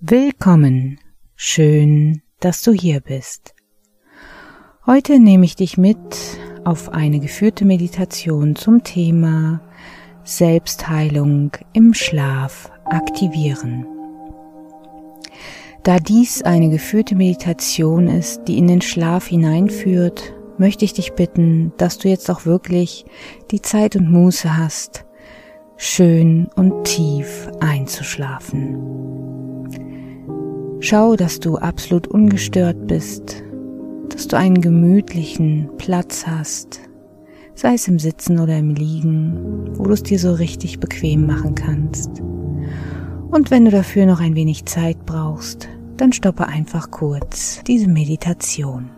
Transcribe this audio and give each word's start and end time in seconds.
Willkommen. 0.00 0.98
Schön, 1.36 2.22
dass 2.40 2.62
du 2.62 2.72
hier 2.72 2.98
bist. 2.98 3.54
Heute 4.86 5.20
nehme 5.20 5.44
ich 5.44 5.54
dich 5.54 5.78
mit 5.78 5.98
auf 6.64 6.88
eine 6.88 7.20
geführte 7.20 7.64
Meditation 7.64 8.56
zum 8.56 8.82
Thema 8.82 9.60
Selbstheilung 10.24 11.52
im 11.72 11.94
Schlaf 11.94 12.72
aktivieren. 12.86 13.86
Da 15.84 16.00
dies 16.00 16.42
eine 16.42 16.70
geführte 16.70 17.14
Meditation 17.14 18.08
ist, 18.08 18.48
die 18.48 18.58
in 18.58 18.66
den 18.66 18.80
Schlaf 18.80 19.28
hineinführt, 19.28 20.34
möchte 20.60 20.84
ich 20.84 20.92
dich 20.92 21.14
bitten, 21.14 21.72
dass 21.78 21.96
du 21.98 22.08
jetzt 22.08 22.30
auch 22.30 22.44
wirklich 22.44 23.06
die 23.50 23.62
Zeit 23.62 23.96
und 23.96 24.12
Muße 24.12 24.58
hast, 24.58 25.06
schön 25.78 26.48
und 26.54 26.84
tief 26.84 27.48
einzuschlafen. 27.60 28.76
Schau, 30.80 31.16
dass 31.16 31.40
du 31.40 31.56
absolut 31.56 32.06
ungestört 32.08 32.86
bist, 32.86 33.42
dass 34.10 34.28
du 34.28 34.36
einen 34.36 34.60
gemütlichen 34.60 35.70
Platz 35.78 36.26
hast, 36.26 36.80
sei 37.54 37.74
es 37.74 37.88
im 37.88 37.98
Sitzen 37.98 38.38
oder 38.38 38.58
im 38.58 38.74
Liegen, 38.74 39.78
wo 39.78 39.84
du 39.84 39.92
es 39.92 40.02
dir 40.02 40.18
so 40.18 40.34
richtig 40.34 40.78
bequem 40.78 41.26
machen 41.26 41.54
kannst. 41.54 42.20
Und 43.30 43.50
wenn 43.50 43.64
du 43.64 43.70
dafür 43.70 44.04
noch 44.04 44.20
ein 44.20 44.34
wenig 44.34 44.66
Zeit 44.66 45.06
brauchst, 45.06 45.70
dann 45.96 46.12
stoppe 46.12 46.46
einfach 46.46 46.90
kurz 46.90 47.62
diese 47.66 47.88
Meditation. 47.88 48.90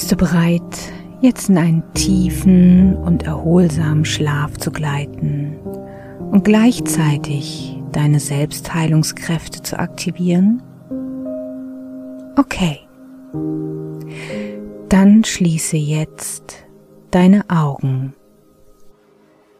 Bist 0.00 0.12
du 0.12 0.16
bereit, 0.16 0.92
jetzt 1.20 1.50
in 1.50 1.58
einen 1.58 1.92
tiefen 1.92 2.96
und 2.96 3.24
erholsamen 3.24 4.06
Schlaf 4.06 4.56
zu 4.56 4.70
gleiten 4.70 5.58
und 6.30 6.42
gleichzeitig 6.42 7.76
deine 7.92 8.18
Selbstheilungskräfte 8.18 9.60
zu 9.60 9.78
aktivieren? 9.78 10.62
Okay. 12.38 12.80
Dann 14.88 15.22
schließe 15.22 15.76
jetzt 15.76 16.54
deine 17.10 17.44
Augen. 17.50 18.14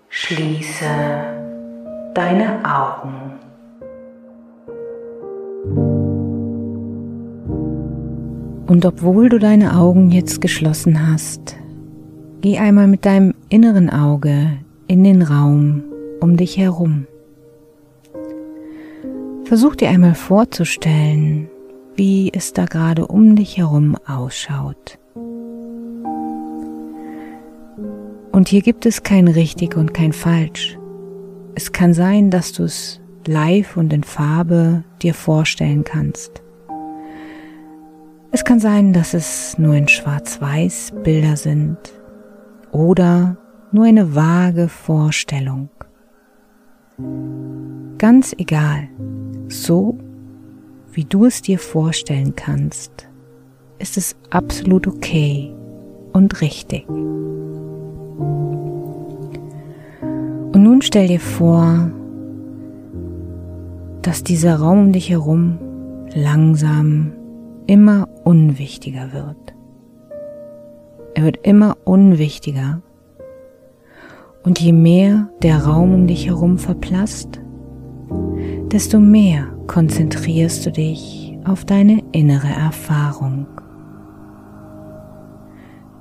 Schließe 0.08 0.86
deine 2.14 2.64
Augen. 2.64 3.49
Und 8.70 8.86
obwohl 8.86 9.28
du 9.28 9.40
deine 9.40 9.76
Augen 9.76 10.12
jetzt 10.12 10.40
geschlossen 10.40 11.10
hast, 11.10 11.56
geh 12.40 12.58
einmal 12.58 12.86
mit 12.86 13.04
deinem 13.04 13.34
inneren 13.48 13.90
Auge 13.90 14.58
in 14.86 15.02
den 15.02 15.22
Raum 15.22 15.82
um 16.20 16.36
dich 16.36 16.56
herum. 16.56 17.08
Versuch 19.42 19.74
dir 19.74 19.88
einmal 19.88 20.14
vorzustellen, 20.14 21.48
wie 21.96 22.30
es 22.32 22.52
da 22.52 22.66
gerade 22.66 23.08
um 23.08 23.34
dich 23.34 23.56
herum 23.56 23.96
ausschaut. 24.06 25.00
Und 28.30 28.48
hier 28.48 28.62
gibt 28.62 28.86
es 28.86 29.02
kein 29.02 29.26
richtig 29.26 29.76
und 29.76 29.94
kein 29.94 30.12
falsch. 30.12 30.78
Es 31.56 31.72
kann 31.72 31.92
sein, 31.92 32.30
dass 32.30 32.52
du 32.52 32.62
es 32.62 33.00
live 33.26 33.76
und 33.76 33.92
in 33.92 34.04
Farbe 34.04 34.84
dir 35.02 35.14
vorstellen 35.14 35.82
kannst. 35.82 36.39
Es 38.32 38.44
kann 38.44 38.60
sein, 38.60 38.92
dass 38.92 39.12
es 39.12 39.58
nur 39.58 39.74
in 39.74 39.88
Schwarz-Weiß 39.88 40.92
Bilder 41.02 41.36
sind 41.36 41.78
oder 42.70 43.36
nur 43.72 43.86
eine 43.86 44.14
vage 44.14 44.68
Vorstellung. 44.68 45.68
Ganz 47.98 48.32
egal, 48.38 48.88
so 49.48 49.98
wie 50.92 51.04
du 51.04 51.24
es 51.24 51.42
dir 51.42 51.58
vorstellen 51.58 52.36
kannst, 52.36 53.08
ist 53.80 53.96
es 53.96 54.14
absolut 54.30 54.86
okay 54.86 55.52
und 56.12 56.40
richtig. 56.40 56.88
Und 60.52 60.62
nun 60.62 60.82
stell 60.82 61.08
dir 61.08 61.20
vor, 61.20 61.90
dass 64.02 64.22
dieser 64.22 64.56
Raum 64.56 64.86
um 64.86 64.92
dich 64.92 65.10
herum 65.10 65.58
langsam 66.14 67.12
immer 67.66 68.08
unwichtiger 68.30 69.12
wird. 69.12 69.54
Er 71.14 71.24
wird 71.24 71.38
immer 71.44 71.76
unwichtiger 71.84 72.80
und 74.44 74.60
je 74.60 74.72
mehr 74.72 75.28
der 75.42 75.64
Raum 75.64 75.92
um 75.92 76.06
dich 76.06 76.28
herum 76.28 76.56
verblasst, 76.56 77.40
desto 78.70 79.00
mehr 79.00 79.48
konzentrierst 79.66 80.64
du 80.64 80.70
dich 80.70 81.36
auf 81.44 81.64
deine 81.64 82.04
innere 82.12 82.46
Erfahrung. 82.46 83.48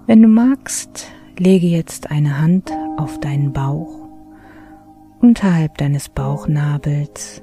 Wenn 0.05 0.21
du 0.21 0.27
magst, 0.27 1.07
lege 1.39 1.65
jetzt 1.65 2.11
eine 2.11 2.39
Hand 2.39 2.71
auf 2.97 3.19
deinen 3.19 3.53
Bauch, 3.53 4.07
unterhalb 5.19 5.79
deines 5.79 6.09
Bauchnabels 6.09 7.41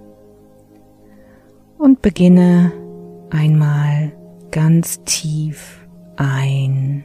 und 1.76 2.03
beginne 2.03 2.70
einmal 3.30 4.12
ganz 4.56 5.05
tief 5.05 5.87
ein 6.17 7.05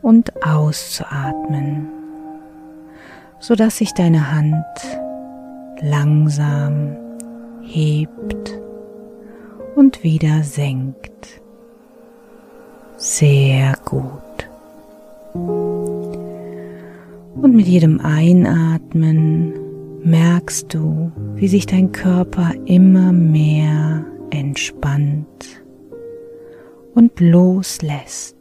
und 0.00 0.46
auszuatmen, 0.46 1.88
so 3.40 3.56
dass 3.56 3.78
sich 3.78 3.92
deine 3.94 4.30
Hand 4.30 4.64
langsam 5.80 6.96
hebt 7.62 8.60
und 9.74 10.04
wieder 10.04 10.44
senkt. 10.44 11.42
Sehr 12.96 13.74
gut. 13.84 14.48
Und 17.34 17.56
mit 17.56 17.66
jedem 17.66 17.98
Einatmen 17.98 19.52
merkst 20.04 20.72
du, 20.72 21.10
wie 21.34 21.48
sich 21.48 21.66
dein 21.66 21.90
Körper 21.90 22.52
immer 22.66 23.12
mehr 23.12 24.04
entspannt 24.30 25.65
und 26.96 27.20
loslässt, 27.20 28.36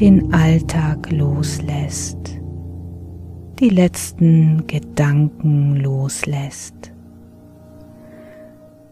den 0.00 0.32
Alltag 0.32 1.10
loslässt, 1.10 2.38
die 3.58 3.68
letzten 3.68 4.64
Gedanken 4.68 5.76
loslässt. 5.76 6.92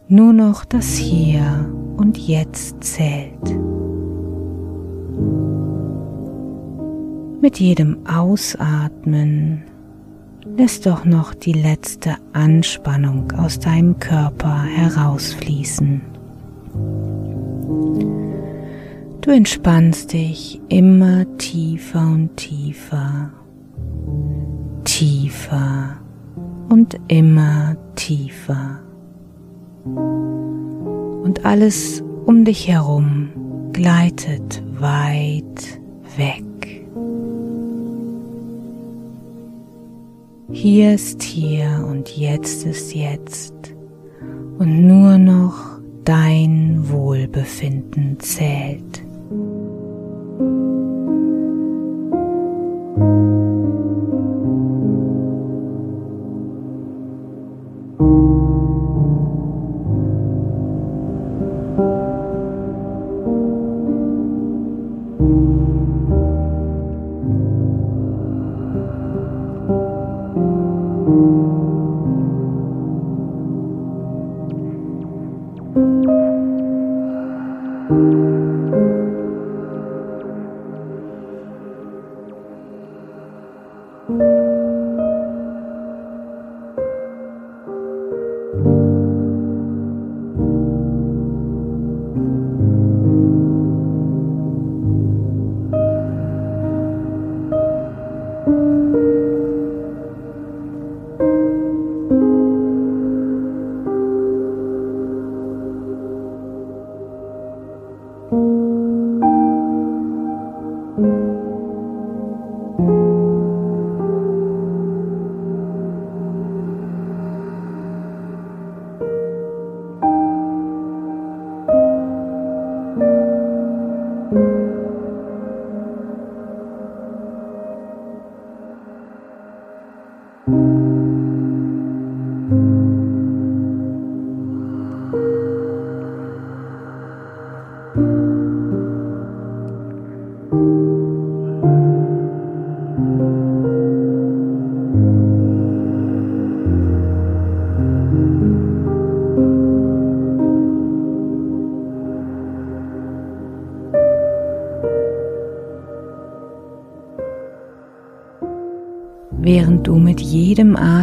Nur 0.08 0.32
noch 0.32 0.64
das 0.64 0.96
Hier 0.96 1.72
und 1.96 2.18
Jetzt 2.18 2.82
zählt. 2.82 3.56
Mit 7.40 7.60
jedem 7.60 8.04
Ausatmen 8.04 9.62
lässt 10.56 10.86
doch 10.86 11.04
noch 11.04 11.34
die 11.34 11.52
letzte 11.52 12.16
Anspannung 12.32 13.30
aus 13.32 13.60
deinem 13.60 13.96
Körper 14.00 14.64
herausfließen. 14.64 16.00
Du 19.22 19.30
entspannst 19.30 20.14
dich 20.14 20.58
immer 20.70 21.26
tiefer 21.36 22.00
und 22.00 22.36
tiefer, 22.38 23.30
tiefer 24.84 25.98
und 26.70 26.98
immer 27.08 27.76
tiefer. 27.96 28.80
Und 29.84 31.44
alles 31.44 32.02
um 32.24 32.46
dich 32.46 32.66
herum 32.68 33.28
gleitet 33.74 34.62
weit 34.78 35.80
weg. 36.16 36.44
Hier 40.50 40.94
ist 40.94 41.22
hier 41.22 41.86
und 41.86 42.16
jetzt 42.16 42.64
ist 42.64 42.94
jetzt 42.94 43.74
und 44.58 44.86
nur 44.86 45.18
noch 45.18 45.78
dein 46.04 46.88
Wohlbefinden 46.88 48.18
zählt. 48.18 49.09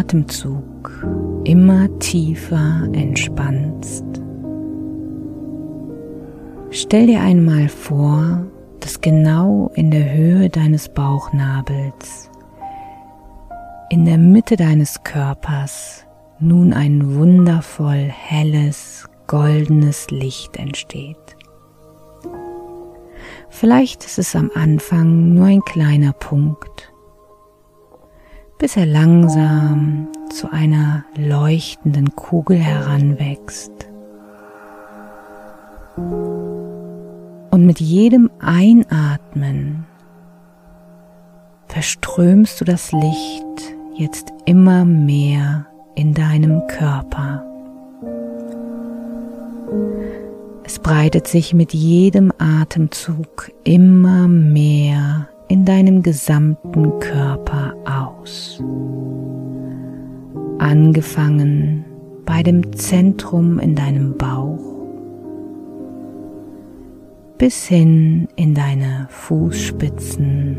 Atemzug 0.08 1.04
immer 1.44 1.90
tiefer 2.00 2.88
entspannst. 2.94 4.06
Stell 6.70 7.08
dir 7.08 7.20
einmal 7.20 7.68
vor, 7.68 8.48
dass 8.80 9.02
genau 9.02 9.70
in 9.76 9.92
der 9.92 10.14
Höhe 10.14 10.50
deines 10.50 10.88
Bauchnabels, 10.88 12.30
in 13.90 14.06
der 14.06 14.18
Mitte 14.18 14.56
deines 14.56 15.04
Körpers, 15.04 16.06
nun 16.40 16.72
ein 16.72 17.16
wundervoll 17.16 18.10
helles, 18.10 19.10
goldenes 19.28 20.10
Licht 20.10 20.56
entsteht. 20.56 21.18
Vielleicht 23.50 24.06
ist 24.06 24.20
es 24.20 24.38
am 24.38 24.52
Anfang 24.56 25.34
nur 25.34 25.48
ein 25.48 25.62
kleiner 25.64 26.14
Punkt, 26.14 26.94
bis 28.58 28.76
er 28.76 28.86
langsam 28.86 30.08
zu 30.30 30.52
einer 30.52 31.06
leuchtenden 31.16 32.16
Kugel 32.16 32.58
heranwächst. 32.58 33.72
Und 37.52 37.66
mit 37.66 37.80
jedem 37.80 38.30
Einatmen 38.40 39.86
verströmst 41.68 42.60
du 42.62 42.66
das 42.66 42.92
Licht 42.92 43.76
jetzt 43.96 44.32
immer 44.46 44.86
mehr 44.86 45.66
in 45.96 46.14
deinem 46.14 46.66
Körper. 46.68 47.44
Es 50.64 50.80
breitet 50.80 51.28
sich 51.28 51.54
mit 51.54 51.74
jedem 51.74 52.32
Atemzug 52.38 53.52
immer 53.64 54.28
mehr 54.28 55.30
in 55.48 55.66
deinem 55.66 56.04
gesamten 56.04 57.00
Körper 57.00 57.74
aus. 57.86 58.62
Angefangen 60.60 61.86
bei 62.26 62.44
dem 62.44 62.76
Zentrum 62.76 63.60
in 63.60 63.76
deinem 63.76 64.18
Bauch 64.18 64.68
bis 67.38 67.68
hin 67.68 68.28
in 68.36 68.56
deine 68.56 69.08
Fußspitzen 69.10 70.58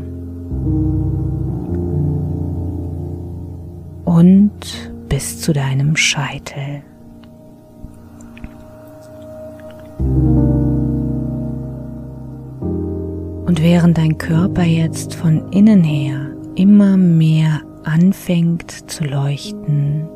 und 4.05 4.91
bis 5.09 5.41
zu 5.41 5.53
deinem 5.53 5.95
Scheitel. 5.95 6.83
Und 13.49 13.63
während 13.63 13.97
dein 13.97 14.15
Körper 14.15 14.61
jetzt 14.61 15.15
von 15.15 15.51
innen 15.51 15.83
her 15.83 16.29
immer 16.53 16.97
mehr 16.97 17.61
anfängt 17.83 18.69
zu 18.69 19.05
leuchten, 19.05 20.07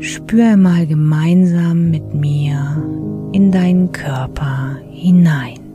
spür 0.00 0.56
mal 0.56 0.84
gemeinsam 0.84 1.92
mit 1.92 2.12
mir 2.12 2.82
in 3.30 3.52
deinen 3.52 3.92
Körper 3.92 4.78
hinein. 4.90 5.67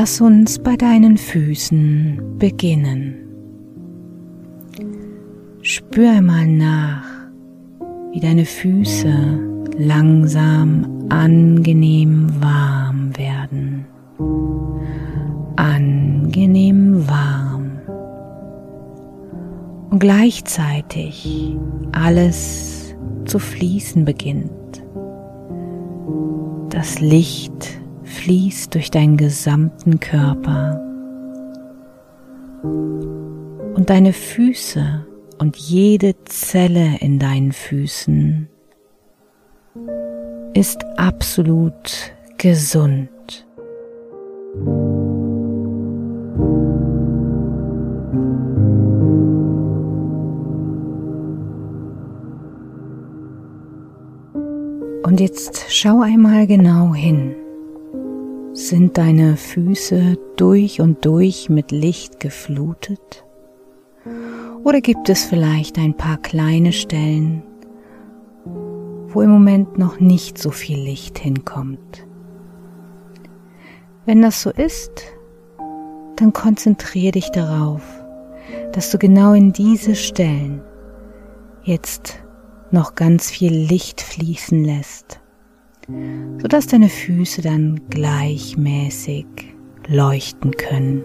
Lass 0.00 0.18
uns 0.22 0.58
bei 0.58 0.78
deinen 0.78 1.18
Füßen 1.18 2.38
beginnen. 2.38 3.16
Spür 5.60 6.12
einmal 6.12 6.46
nach, 6.46 7.04
wie 8.10 8.20
deine 8.20 8.46
Füße 8.46 9.12
langsam 9.76 11.06
angenehm 11.10 12.28
warm 12.40 13.14
werden. 13.18 13.84
Angenehm 15.56 17.06
warm. 17.06 17.72
Und 19.90 19.98
gleichzeitig 19.98 21.58
alles 21.92 22.96
zu 23.26 23.38
fließen 23.38 24.06
beginnt. 24.06 24.82
Das 26.70 27.00
Licht 27.00 27.79
fließt 28.20 28.74
durch 28.74 28.90
deinen 28.90 29.16
gesamten 29.16 29.98
Körper. 29.98 30.78
Und 32.62 33.88
deine 33.88 34.12
Füße 34.12 35.06
und 35.38 35.56
jede 35.56 36.14
Zelle 36.24 36.98
in 37.00 37.18
deinen 37.18 37.52
Füßen 37.52 38.46
ist 40.52 40.84
absolut 40.98 42.12
gesund. 42.36 43.08
Und 55.04 55.20
jetzt 55.20 55.64
schau 55.70 56.02
einmal 56.02 56.46
genau 56.46 56.94
hin. 56.94 57.39
Sind 58.60 58.98
deine 58.98 59.38
Füße 59.38 60.18
durch 60.36 60.82
und 60.82 61.06
durch 61.06 61.48
mit 61.48 61.70
Licht 61.72 62.20
geflutet? 62.20 63.24
Oder 64.64 64.82
gibt 64.82 65.08
es 65.08 65.24
vielleicht 65.24 65.78
ein 65.78 65.96
paar 65.96 66.18
kleine 66.18 66.74
Stellen, 66.74 67.42
wo 68.44 69.22
im 69.22 69.30
Moment 69.30 69.78
noch 69.78 69.98
nicht 69.98 70.36
so 70.36 70.50
viel 70.50 70.78
Licht 70.78 71.18
hinkommt? 71.18 72.06
Wenn 74.04 74.20
das 74.20 74.42
so 74.42 74.50
ist, 74.50 75.04
dann 76.16 76.34
konzentriere 76.34 77.12
dich 77.12 77.30
darauf, 77.30 77.82
dass 78.72 78.90
du 78.90 78.98
genau 78.98 79.32
in 79.32 79.54
diese 79.54 79.94
Stellen 79.94 80.60
jetzt 81.62 82.22
noch 82.70 82.94
ganz 82.94 83.30
viel 83.30 83.54
Licht 83.54 84.02
fließen 84.02 84.62
lässt, 84.62 85.19
sodass 86.40 86.66
deine 86.66 86.88
Füße 86.88 87.42
dann 87.42 87.80
gleichmäßig 87.90 89.26
leuchten 89.88 90.52
können. 90.52 91.02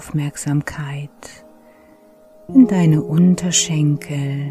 Aufmerksamkeit 0.00 1.10
in 2.54 2.66
deine 2.66 3.02
Unterschenkel, 3.02 4.50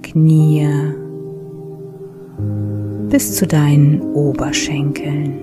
Knie 0.00 0.66
bis 3.10 3.36
zu 3.36 3.46
deinen 3.46 4.00
Oberschenkeln. 4.14 5.42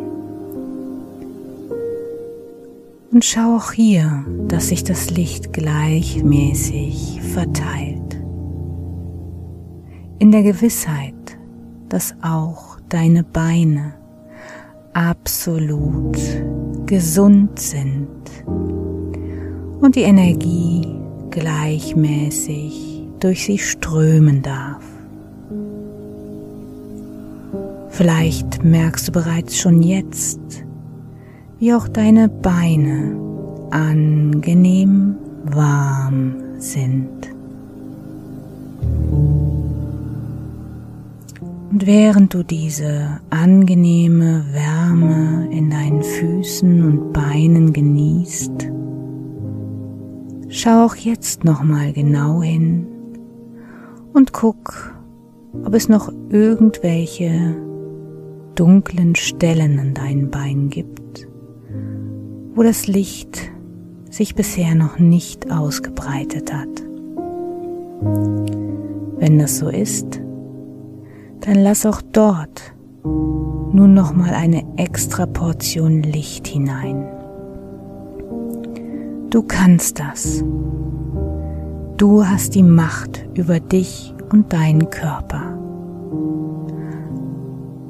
Und 3.12 3.24
schau 3.24 3.56
auch 3.56 3.72
hier, 3.72 4.26
dass 4.48 4.70
sich 4.70 4.84
das 4.84 5.12
Licht 5.12 5.54
gleichmäßig 5.54 7.22
verteilt. 7.22 8.20
In 10.18 10.32
der 10.32 10.42
Gewissheit, 10.42 11.38
dass 11.88 12.16
auch 12.24 12.80
deine 12.90 13.24
Beine 13.24 13.94
absolut 14.96 16.18
gesund 16.86 17.60
sind 17.60 18.08
und 19.82 19.96
die 19.96 20.04
Energie 20.04 20.88
gleichmäßig 21.32 23.04
durch 23.20 23.44
sie 23.44 23.58
strömen 23.58 24.42
darf. 24.42 24.84
Vielleicht 27.90 28.64
merkst 28.64 29.10
du 29.10 29.12
bereits 29.12 29.58
schon 29.58 29.82
jetzt, 29.82 30.40
wie 31.60 31.74
auch 31.74 31.90
deine 31.90 32.30
Beine 32.30 33.18
angenehm 33.72 35.18
warm 35.44 36.36
sind. 36.58 37.35
Und 41.76 41.86
während 41.88 42.34
du 42.34 42.44
diese 42.44 43.20
angenehme 43.32 44.46
Wärme 44.54 45.50
in 45.52 45.70
deinen 45.70 46.04
Füßen 46.04 46.82
und 46.82 47.12
Beinen 47.12 47.74
genießt, 47.74 48.72
schau 50.48 50.86
auch 50.86 50.96
jetzt 50.96 51.44
nochmal 51.44 51.92
genau 51.92 52.42
hin 52.42 52.88
und 54.14 54.32
guck, 54.32 54.96
ob 55.66 55.74
es 55.74 55.90
noch 55.90 56.14
irgendwelche 56.30 57.58
dunklen 58.56 59.14
Stellen 59.16 59.78
an 59.78 59.94
deinen 59.94 60.32
Beinen 60.32 60.70
gibt, 60.70 61.28
wo 62.54 62.64
das 62.64 62.88
Licht 62.88 63.52
sich 64.10 64.34
bisher 64.34 64.76
noch 64.76 64.98
nicht 64.98 65.52
ausgebreitet 65.52 66.54
hat. 66.54 66.70
Wenn 69.20 69.40
das 69.40 69.58
so 69.58 69.68
ist, 69.68 70.22
dann 71.46 71.56
lass 71.56 71.86
auch 71.86 72.02
dort 72.02 72.74
nun 73.04 73.94
noch 73.94 74.14
mal 74.14 74.34
eine 74.34 74.64
extra 74.78 75.26
Portion 75.26 76.02
Licht 76.02 76.48
hinein. 76.48 77.06
Du 79.30 79.44
kannst 79.44 80.00
das. 80.00 80.44
Du 81.98 82.26
hast 82.26 82.56
die 82.56 82.64
Macht 82.64 83.28
über 83.36 83.60
dich 83.60 84.14
und 84.32 84.54
deinen 84.54 84.90
Körper. 84.90 85.60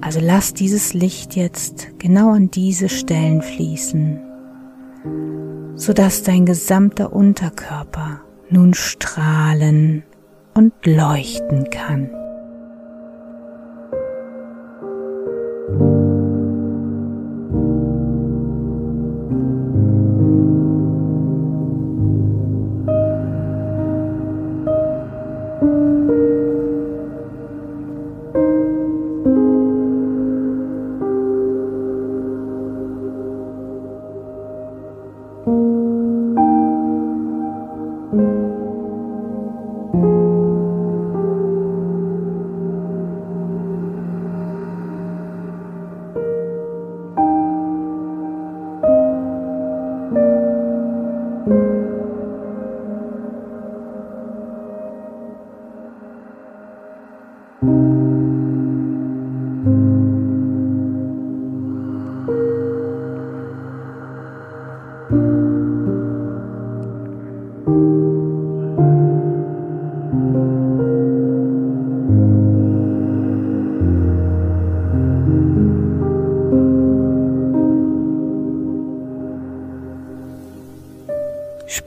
Also 0.01 0.19
lass 0.21 0.53
dieses 0.53 0.93
Licht 0.93 1.35
jetzt 1.35 1.97
genau 1.97 2.31
an 2.31 2.51
diese 2.51 2.89
Stellen 2.89 3.41
fließen, 3.41 4.19
sodass 5.75 6.23
dein 6.23 6.45
gesamter 6.45 7.13
Unterkörper 7.13 8.19
nun 8.49 8.73
strahlen 8.73 10.03
und 10.53 10.73
leuchten 10.85 11.69
kann. 11.69 12.09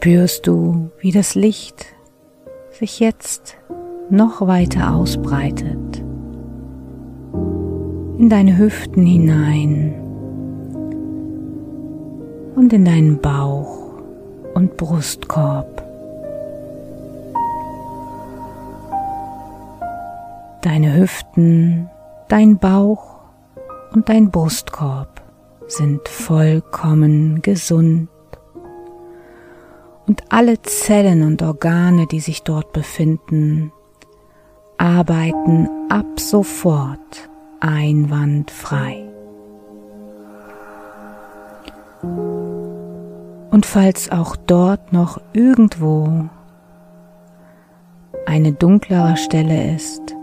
Spürst 0.09 0.47
du, 0.47 0.91
wie 1.01 1.13
das 1.13 1.35
Licht 1.35 1.85
sich 2.71 2.99
jetzt 2.99 3.59
noch 4.09 4.47
weiter 4.47 4.95
ausbreitet 4.95 6.03
in 8.17 8.31
deine 8.31 8.57
Hüften 8.57 9.05
hinein 9.05 9.93
und 12.57 12.73
in 12.73 12.87
deinen 12.87 13.21
Bauch 13.21 14.01
und 14.55 14.79
Brustkorb. 14.79 15.85
Deine 20.63 20.97
Hüften, 20.97 21.91
dein 22.29 22.57
Bauch 22.57 23.21
und 23.93 24.09
dein 24.09 24.31
Brustkorb 24.31 25.21
sind 25.67 26.09
vollkommen 26.09 27.43
gesund 27.43 28.09
und 30.09 30.25
alle 30.31 30.61
Zellen 30.63 31.23
und 31.23 31.43
Organe, 31.43 32.07
die 32.07 32.21
sich 32.21 32.43
dort 32.43 32.73
befinden, 32.73 33.73
arbeiten 34.79 35.69
ab 35.91 36.19
sofort 36.19 37.29
einwandfrei. 37.61 39.05
Und 43.51 43.67
falls 43.67 44.11
auch 44.11 44.37
dort 44.37 44.93
noch 44.93 45.21
irgendwo 45.35 46.29
eine 48.25 48.53
dunklere 48.53 49.17
Stelle 49.17 49.75
ist, 49.75 50.15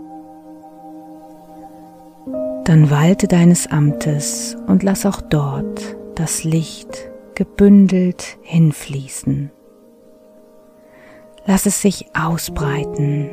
dann 2.64 2.90
walte 2.90 3.28
deines 3.28 3.68
Amtes 3.68 4.56
und 4.66 4.82
lass 4.82 5.06
auch 5.06 5.20
dort 5.20 5.96
das 6.16 6.42
Licht 6.42 7.10
gebündelt 7.36 8.38
hinfließen. 8.42 9.52
Lass 11.48 11.64
es 11.64 11.80
sich 11.80 12.06
ausbreiten, 12.12 13.28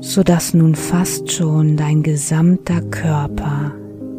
so 0.00 0.22
dass 0.22 0.52
nun 0.52 0.74
fast 0.74 1.32
schon 1.32 1.78
dein 1.78 2.02
gesamter 2.02 2.82
Körper 2.82 3.72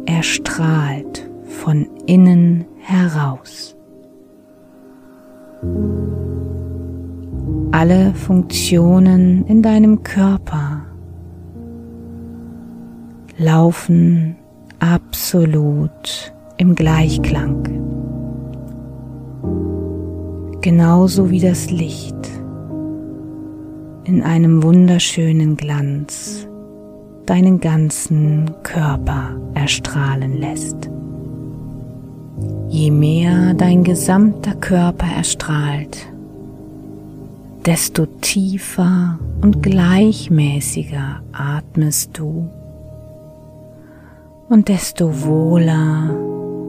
erstrahlt 0.04 1.30
von 1.62 1.86
innen 2.06 2.64
heraus. 2.80 3.76
Alle 7.70 8.14
Funktionen 8.14 9.46
in 9.46 9.62
deinem 9.62 10.02
Körper 10.02 10.84
laufen 13.38 14.36
absolut 14.80 16.32
im 16.56 16.74
Gleichklang 16.74 17.85
genauso 20.66 21.30
wie 21.30 21.38
das 21.38 21.70
Licht 21.70 22.16
in 24.02 24.20
einem 24.20 24.64
wunderschönen 24.64 25.56
Glanz 25.56 26.48
deinen 27.24 27.60
ganzen 27.60 28.50
Körper 28.64 29.36
erstrahlen 29.54 30.40
lässt. 30.40 30.90
Je 32.68 32.90
mehr 32.90 33.54
dein 33.54 33.84
gesamter 33.84 34.56
Körper 34.56 35.06
erstrahlt, 35.06 36.04
desto 37.64 38.06
tiefer 38.20 39.20
und 39.42 39.62
gleichmäßiger 39.62 41.20
atmest 41.30 42.18
du 42.18 42.50
und 44.48 44.68
desto 44.68 45.22
wohler 45.24 46.10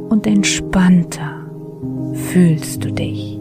und 0.09 0.27
entspannter 0.27 1.47
fühlst 2.13 2.85
du 2.85 2.91
dich. 2.91 3.36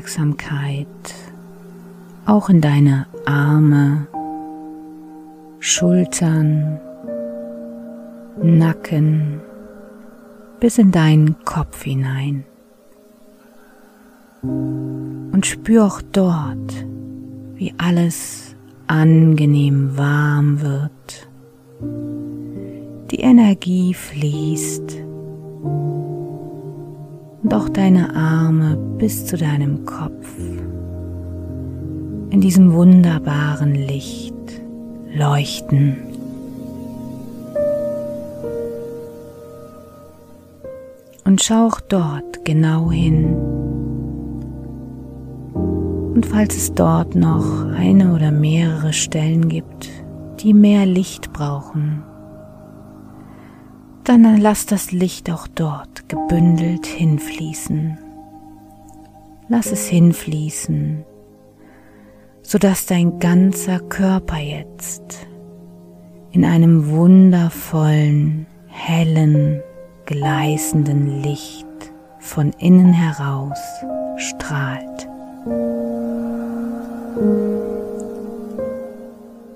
Aufmerksamkeit 0.00 0.86
auch 2.24 2.48
in 2.48 2.62
deine 2.62 3.06
Arme, 3.26 4.06
Schultern, 5.58 6.80
Nacken 8.42 9.42
bis 10.58 10.78
in 10.78 10.90
deinen 10.90 11.44
Kopf 11.44 11.82
hinein. 11.82 12.44
Und 14.42 15.44
spür 15.44 15.84
auch 15.84 16.00
dort, 16.12 16.86
wie 17.56 17.74
alles 17.76 18.56
angenehm 18.86 19.98
warm 19.98 20.62
wird. 20.62 21.28
Die 23.10 23.20
Energie 23.20 23.92
fließt 23.92 24.96
und 27.42 27.54
auch 27.54 27.68
deine 27.68 28.14
Arme 28.14 28.76
bis 28.98 29.26
zu 29.26 29.36
deinem 29.36 29.84
Kopf 29.84 30.26
in 32.30 32.40
diesem 32.40 32.72
wunderbaren 32.72 33.74
Licht 33.74 34.34
leuchten. 35.12 35.96
Und 41.24 41.42
schau 41.42 41.66
auch 41.66 41.80
dort 41.80 42.44
genau 42.44 42.90
hin. 42.90 43.34
Und 46.14 46.26
falls 46.26 46.56
es 46.56 46.74
dort 46.74 47.14
noch 47.14 47.66
eine 47.66 48.14
oder 48.14 48.30
mehrere 48.30 48.92
Stellen 48.92 49.48
gibt, 49.48 49.88
die 50.40 50.54
mehr 50.54 50.86
Licht 50.86 51.32
brauchen, 51.32 52.02
dann 54.10 54.38
lass 54.38 54.66
das 54.66 54.90
Licht 54.90 55.30
auch 55.30 55.46
dort 55.46 56.08
gebündelt 56.08 56.84
hinfließen. 56.84 57.96
Lass 59.48 59.70
es 59.70 59.86
hinfließen, 59.86 61.04
sodass 62.42 62.86
dein 62.86 63.20
ganzer 63.20 63.78
Körper 63.78 64.38
jetzt 64.38 65.28
in 66.32 66.44
einem 66.44 66.88
wundervollen, 66.88 68.46
hellen, 68.66 69.62
gleißenden 70.06 71.22
Licht 71.22 71.68
von 72.18 72.52
innen 72.58 72.92
heraus 72.92 73.60
strahlt. 74.16 75.08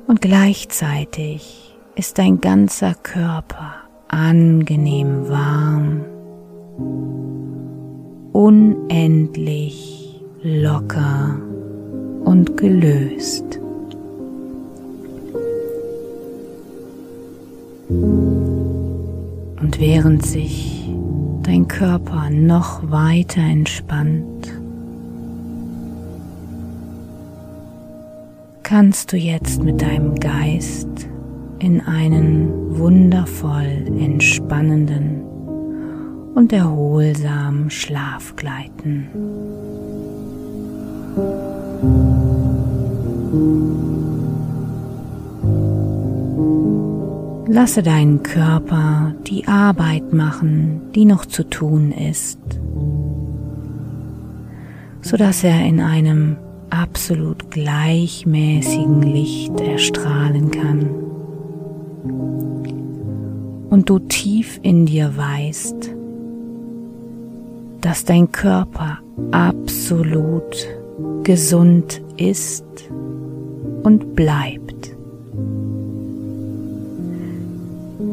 Und 0.07 0.21
gleichzeitig 0.21 1.77
ist 1.97 2.19
dein 2.19 2.41
ganzer 2.41 2.95
Körper 2.95 3.84
angenehm 4.15 5.29
warm, 5.29 6.05
unendlich 8.33 10.21
locker 10.43 11.37
und 12.25 12.57
gelöst. 12.57 13.59
Und 19.61 19.81
während 19.81 20.25
sich 20.25 20.89
dein 21.43 21.67
Körper 21.67 22.31
noch 22.31 22.89
weiter 22.89 23.41
entspannt, 23.41 24.53
kannst 28.63 29.13
du 29.13 29.17
jetzt 29.17 29.63
mit 29.63 29.83
deinem 29.83 30.15
Geist 30.21 31.09
in 31.65 31.81
einen 31.81 32.79
wundervoll 32.79 33.87
entspannenden 33.99 35.23
und 36.35 36.53
erholsamen 36.53 37.71
Schlaf 37.71 38.37
gleiten. 38.37 39.09
Lasse 47.49 47.83
deinen 47.83 48.23
Körper 48.23 49.15
die 49.27 49.49
Arbeit 49.49 50.13
machen, 50.13 50.83
die 50.95 51.07
noch 51.07 51.25
zu 51.25 51.45
tun 51.45 51.93
ist, 51.93 52.41
sodass 55.01 55.43
er 55.43 55.65
in 55.65 55.81
einem 55.81 56.37
absolut 56.69 57.51
gleichmäßigen 57.51 59.01
Licht 59.01 59.59
erstrahlen 59.61 60.51
kann. 60.51 61.04
Und 63.75 63.91
du 63.91 63.99
tief 63.99 64.61
in 64.63 64.87
dir 64.87 65.17
weißt, 65.17 65.97
dass 67.81 68.05
dein 68.05 68.31
Körper 68.31 69.01
absolut 69.33 70.69
gesund 71.25 72.01
ist 72.17 72.65
und 73.83 74.15
bleibt. 74.15 74.95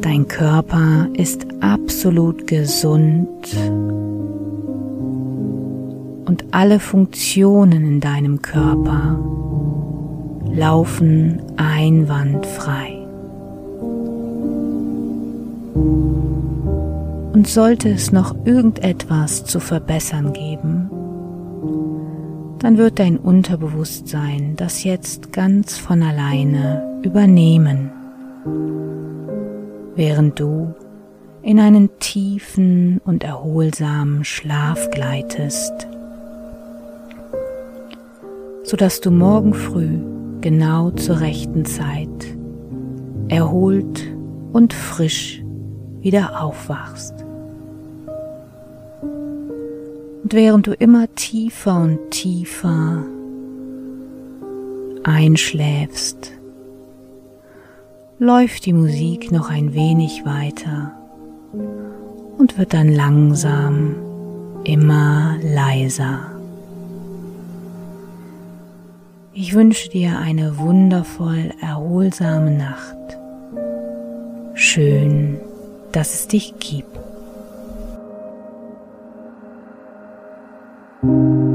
Dein 0.02 0.28
Körper 0.28 1.10
ist 1.14 1.46
absolut 1.60 2.48
gesund 2.48 3.56
und 6.26 6.44
alle 6.50 6.80
Funktionen 6.80 7.86
in 7.86 8.00
deinem 8.00 8.42
Körper 8.42 9.20
laufen 10.56 11.40
einwandfrei. 11.58 13.01
Und 17.34 17.48
sollte 17.48 17.90
es 17.90 18.12
noch 18.12 18.36
irgendetwas 18.46 19.46
zu 19.46 19.60
verbessern 19.60 20.34
geben, 20.34 20.90
dann 22.60 22.78
wird 22.78 23.00
dein 23.00 23.18
Unterbewusstsein 23.18 24.56
das 24.56 24.84
jetzt 24.84 25.34
ganz 25.34 25.78
von 25.78 26.04
alleine 26.04 27.00
übernehmen, 27.04 27.90
während 29.96 30.40
du 30.40 30.76
in 31.42 31.60
einen 31.60 31.90
tiefen 32.00 33.02
und 33.04 33.24
erholsamen 33.24 34.24
Schlaf 34.24 34.92
gleitest, 34.92 35.88
sodass 38.64 39.02
du 39.02 39.10
morgen 39.10 39.54
früh 39.54 40.00
genau 40.42 40.92
zur 40.92 41.20
rechten 41.20 41.66
Zeit 41.66 42.38
erholt 43.28 44.04
und 44.54 44.74
frisch 44.74 45.44
wieder 46.02 46.42
aufwachst. 46.44 47.21
Und 50.32 50.38
während 50.38 50.68
du 50.68 50.72
immer 50.72 51.14
tiefer 51.16 51.76
und 51.76 52.10
tiefer 52.10 53.04
einschläfst, 55.04 56.32
läuft 58.18 58.66
die 58.66 58.72
Musik 58.72 59.34
noch 59.34 59.50
ein 59.50 59.74
wenig 59.74 60.24
weiter 60.24 60.94
und 62.38 62.58
wird 62.58 62.74
dann 62.74 62.88
langsam 62.88 63.96
immer 64.64 65.38
leiser. 65.42 66.20
Ich 69.34 69.54
wünsche 69.54 69.90
dir 69.90 70.18
eine 70.18 70.58
wundervoll 70.58 71.52
erholsame 71.60 72.52
Nacht. 72.52 73.18
Schön, 74.54 75.42
dass 75.92 76.14
es 76.14 76.30
dich 76.30 76.54
gibt. 76.58 77.11
thank 81.02 81.14
you 81.14 81.51